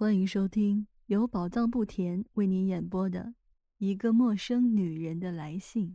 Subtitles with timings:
[0.00, 3.20] 欢迎收听由宝藏不甜为您演播的
[3.78, 5.88] 《一个陌生女人的来信》。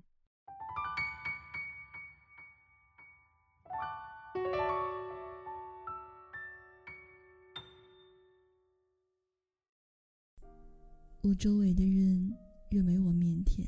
[11.22, 12.36] 我周围的人
[12.70, 13.66] 认为我腼腆，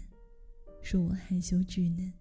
[0.81, 2.11] 说我害羞稚嫩，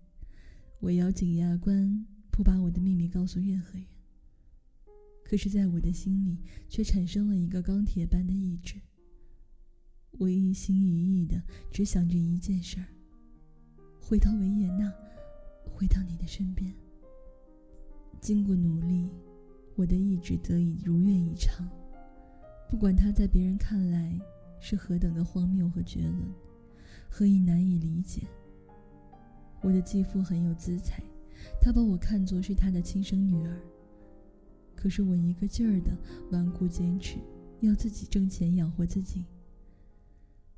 [0.78, 3.84] 我咬紧牙关，不把我的秘密告诉任何人。
[5.24, 6.38] 可是，在我的心里，
[6.68, 8.74] 却产生了一个钢铁般的意志。
[10.18, 11.42] 我一心一意的
[11.72, 12.86] 只想着一件事儿：
[13.98, 14.92] 回到维也纳，
[15.64, 16.72] 回到你的身边。
[18.20, 19.10] 经过努力，
[19.74, 21.68] 我的意志得以如愿以偿。
[22.70, 24.20] 不管他在别人看来
[24.60, 26.32] 是何等的荒谬和绝伦，
[27.08, 28.28] 何以难以理解。
[29.62, 31.02] 我的继父很有姿彩，
[31.60, 33.58] 他把我看作是他的亲生女儿。
[34.84, 35.96] 可是我一个劲儿的
[36.30, 37.16] 顽固坚持，
[37.60, 39.24] 要自己挣钱养活自己。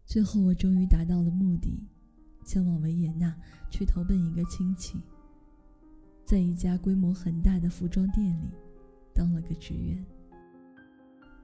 [0.05, 1.87] 最后我终于达到了目的，
[2.45, 3.33] 前往维也纳
[3.71, 4.99] 去投奔一个亲戚，
[6.25, 8.49] 在一家规模很大的服装店里
[9.15, 10.05] 当了个职员。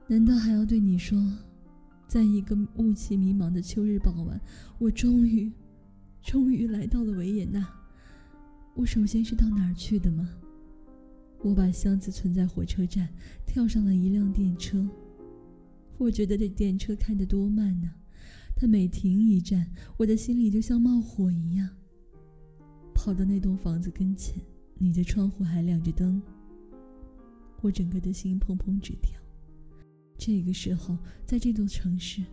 [0.05, 1.17] 难道还要对你说，
[2.05, 4.37] 在一个雾气迷茫的秋日傍晚，
[4.77, 5.49] 我终于，
[6.21, 7.65] 终于来到了维也纳。
[8.75, 10.29] 我首先是到哪儿去的吗？
[11.43, 13.09] 我把箱子存在火车站，
[13.45, 14.89] 跳上了一辆电车。
[15.97, 17.91] 我觉得这电车开得多慢呢，
[18.55, 21.69] 它每停一站，我的心里就像冒火一样。
[22.93, 24.41] 跑到那栋房子跟前，
[24.77, 26.21] 你的窗户还亮着灯。
[27.61, 29.19] 我整个的心砰砰直跳。
[30.17, 32.23] 这个时候，在这座城市，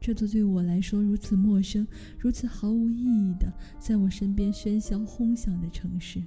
[0.00, 1.86] 这座对我来说如此陌生、
[2.18, 6.22] 如此毫无意义的，在我身边喧嚣轰响的城市。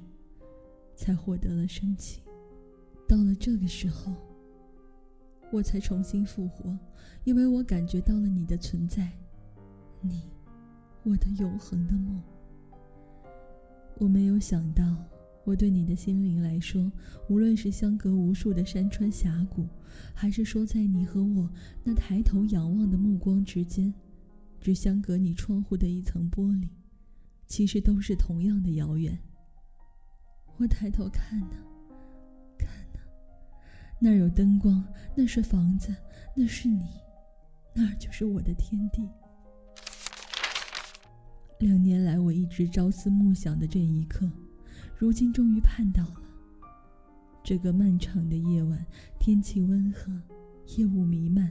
[1.00, 2.20] 才获得了生气。
[3.08, 4.14] 到了这个时候，
[5.50, 6.78] 我才重新复活，
[7.24, 9.10] 因为我感觉到了你的存在，
[10.02, 10.24] 你，
[11.04, 12.22] 我的永恒的梦。
[13.98, 14.98] 我没有想到，
[15.46, 16.92] 我对你的心灵来说，
[17.30, 19.66] 无论是相隔无数的山川峡谷，
[20.14, 21.50] 还是说在你和我
[21.82, 23.94] 那抬头仰望的目光之间，
[24.60, 26.68] 只相隔你窗户的一层玻璃，
[27.48, 29.18] 其实都是同样的遥远。
[30.60, 31.56] 我抬头看呢，
[32.58, 33.00] 看呢，
[33.98, 34.84] 那儿有灯光，
[35.16, 35.96] 那是房子，
[36.36, 36.84] 那是你，
[37.74, 39.08] 那儿就是我的天地。
[41.60, 44.30] 两年来我一直朝思暮想的这一刻，
[44.98, 46.22] 如今终于盼到了。
[47.42, 48.86] 这个漫长的夜晚，
[49.18, 50.12] 天气温和，
[50.76, 51.50] 夜雾弥漫，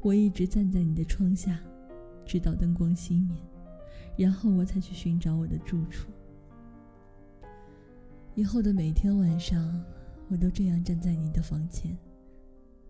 [0.00, 1.60] 我一直站在你的窗下，
[2.24, 3.36] 直到灯光熄灭，
[4.16, 6.08] 然后我才去寻找我的住处。
[8.38, 9.84] 以后的每天晚上，
[10.28, 11.98] 我都这样站在你的房前。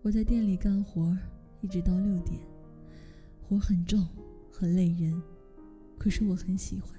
[0.02, 1.16] 我在店里干活，
[1.62, 2.38] 一直到六点，
[3.40, 4.06] 活很重，
[4.52, 5.18] 很累人，
[5.96, 6.92] 可是我很喜欢，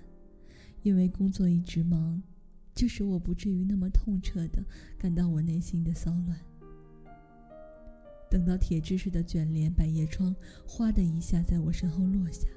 [0.82, 2.20] 因为工作一直忙，
[2.74, 4.66] 就使我不至于那么痛彻的
[4.98, 6.36] 感到我内心的骚乱。
[8.32, 12.48] 等到铁质式的卷帘百叶窗哗的一下在我身后落下，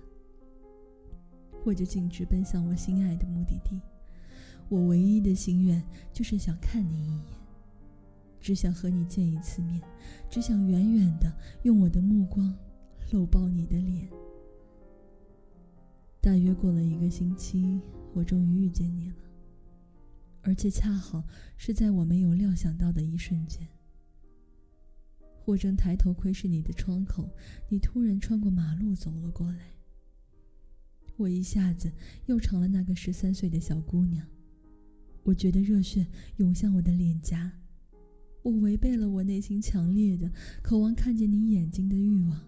[1.67, 3.79] 我就径直奔向我心爱的目的地。
[4.73, 5.85] 我唯一的心愿
[6.15, 7.27] 就是想看你一眼，
[8.41, 9.79] 只想和你见一次面，
[10.31, 11.31] 只想远远的
[11.65, 12.57] 用我的目光
[13.11, 14.09] 搂抱你的脸。
[16.23, 17.83] 大约过了一个星期，
[18.15, 19.17] 我终于遇见你了，
[20.41, 21.23] 而且恰好
[21.59, 23.69] 是在我没有料想到的一瞬间。
[25.45, 27.29] 我正抬头窥视你的窗口，
[27.69, 29.75] 你突然穿过马路走了过来，
[31.19, 31.93] 我一下子
[32.25, 34.27] 又成了那个十三岁的小姑娘。
[35.25, 36.07] 我觉得热血
[36.37, 37.51] 涌向我的脸颊，
[38.43, 40.31] 我违背了我内心强烈的
[40.63, 42.41] 渴望看见你眼睛的欲望，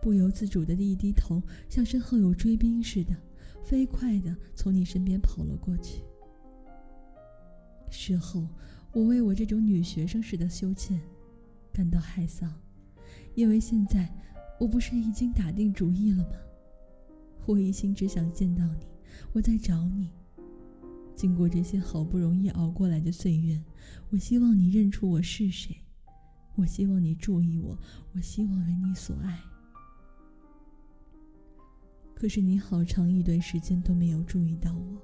[0.00, 3.16] 不由自主的一低头，像身后有追兵似的，
[3.64, 6.02] 飞快的从你身边跑了过去。
[7.90, 8.46] 事后，
[8.92, 10.96] 我为我这种女学生似的羞怯
[11.72, 12.48] 感到害臊，
[13.34, 14.08] 因为现在
[14.60, 16.36] 我不是已经打定主意了吗？
[17.44, 18.86] 我一心只想见到你，
[19.32, 20.10] 我在找你。
[21.16, 23.58] 经过这些好不容易熬过来的岁月，
[24.10, 25.74] 我希望你认出我是谁，
[26.54, 27.76] 我希望你注意我，
[28.12, 29.40] 我希望为你所爱。
[32.14, 35.02] 可是你好长一段时间都没有注意到我，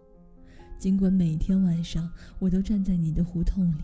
[0.78, 3.78] 尽管每天晚上我都站在你的胡同里，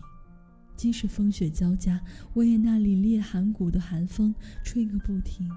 [0.77, 1.99] 即使风雪交加，
[2.33, 4.33] 我也那凛冽寒骨的寒风
[4.63, 5.49] 吹个不停，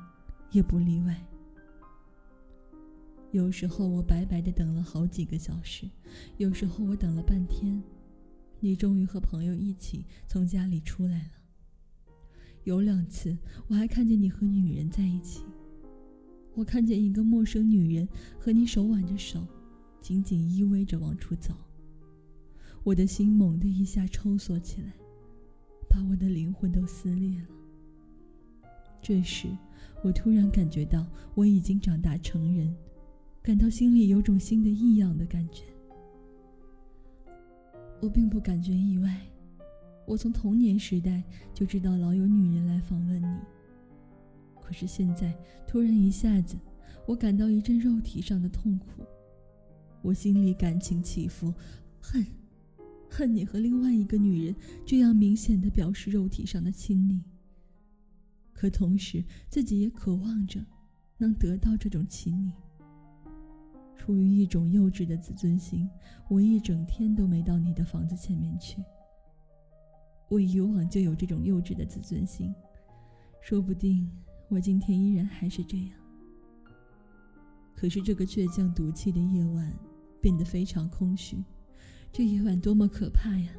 [0.51, 1.23] 也不例外。
[3.33, 5.89] 有时候我白白的等了好几个小时，
[6.37, 7.83] 有时候我等了半天，
[8.61, 11.31] 你终于和朋友一起从家里出来了。
[12.65, 13.35] 有两次，
[13.69, 15.43] 我还看见你和女人在一起。
[16.55, 18.07] 我看见一个陌生女人
[18.39, 19.47] 和你手挽着手，
[19.99, 21.55] 紧紧依偎着往出走。
[22.85, 24.93] 我的心猛地一下抽缩起来，
[25.89, 27.47] 把我的灵魂都撕裂了。
[29.01, 29.49] 这时，
[30.05, 32.77] 我突然感觉到我已经长大成人，
[33.43, 35.65] 感到心里有种新的异样的感觉。
[38.01, 39.21] 我并不感觉意外，
[40.07, 43.37] 我从童年时代就知道老有女人来访问你。
[44.61, 45.37] 可是现在
[45.67, 46.57] 突然一下子，
[47.05, 49.03] 我感到一阵肉体上的痛苦，
[50.03, 51.53] 我心里感情起伏，
[52.01, 52.25] 恨，
[53.11, 54.55] 恨你和另外一个女人
[54.87, 57.25] 这样明显的表示肉体上的亲昵。
[58.53, 60.65] 可同时自己也渴望着
[61.19, 62.53] 能得到这种亲昵。
[64.03, 65.89] 出于一种幼稚的自尊心，
[66.29, 68.83] 我一整天都没到你的房子前面去。
[70.29, 72.53] 我以往就有这种幼稚的自尊心，
[73.41, 74.11] 说不定。
[74.49, 75.91] 我今天依然还是这样。
[77.77, 79.73] 可是这个倔强赌气的夜晚
[80.21, 81.45] 变得非常空虚，
[82.11, 83.53] 这夜晚多么可怕呀！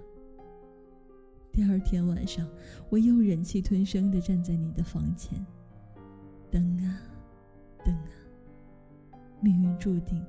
[1.54, 2.45] 第二天晚上，
[2.90, 5.40] 我又忍气吞声地站在你的房前，
[6.51, 7.00] 等啊，
[7.86, 8.23] 等啊。
[9.44, 10.24] 命运注定，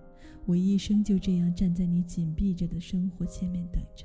[0.44, 4.04] 我一生就这样站在你紧闭着的生活前面等着。